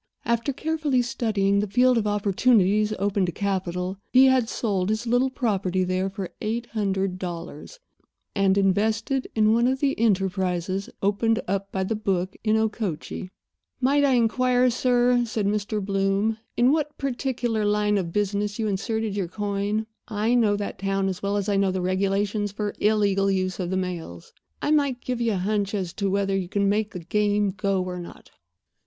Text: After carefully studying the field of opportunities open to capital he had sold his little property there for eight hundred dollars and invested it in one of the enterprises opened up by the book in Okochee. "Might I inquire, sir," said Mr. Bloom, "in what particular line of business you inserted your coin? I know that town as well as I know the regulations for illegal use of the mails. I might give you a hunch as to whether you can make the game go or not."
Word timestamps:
After 0.25 0.51
carefully 0.51 1.03
studying 1.03 1.59
the 1.59 1.67
field 1.69 1.95
of 1.95 2.07
opportunities 2.07 2.91
open 2.97 3.23
to 3.27 3.31
capital 3.31 3.99
he 4.11 4.25
had 4.25 4.49
sold 4.49 4.89
his 4.89 5.05
little 5.05 5.29
property 5.29 5.83
there 5.83 6.09
for 6.09 6.33
eight 6.41 6.65
hundred 6.73 7.19
dollars 7.19 7.79
and 8.33 8.57
invested 8.57 9.27
it 9.27 9.31
in 9.35 9.53
one 9.53 9.67
of 9.67 9.79
the 9.79 9.95
enterprises 9.99 10.89
opened 11.03 11.39
up 11.47 11.71
by 11.71 11.83
the 11.83 11.95
book 11.95 12.35
in 12.43 12.57
Okochee. 12.57 13.29
"Might 13.79 14.03
I 14.03 14.13
inquire, 14.15 14.71
sir," 14.71 15.21
said 15.23 15.45
Mr. 15.45 15.79
Bloom, 15.85 16.39
"in 16.57 16.71
what 16.71 16.97
particular 16.97 17.63
line 17.63 17.99
of 17.99 18.11
business 18.11 18.57
you 18.57 18.65
inserted 18.65 19.15
your 19.15 19.27
coin? 19.27 19.85
I 20.07 20.33
know 20.33 20.55
that 20.55 20.79
town 20.79 21.09
as 21.09 21.21
well 21.21 21.37
as 21.37 21.47
I 21.47 21.57
know 21.57 21.69
the 21.71 21.79
regulations 21.79 22.51
for 22.51 22.73
illegal 22.79 23.29
use 23.29 23.59
of 23.59 23.69
the 23.69 23.77
mails. 23.77 24.33
I 24.63 24.71
might 24.71 24.99
give 25.01 25.21
you 25.21 25.33
a 25.33 25.35
hunch 25.35 25.75
as 25.75 25.93
to 25.93 26.09
whether 26.09 26.35
you 26.35 26.49
can 26.49 26.67
make 26.67 26.89
the 26.89 26.99
game 27.01 27.51
go 27.51 27.83
or 27.83 27.99
not." 27.99 28.31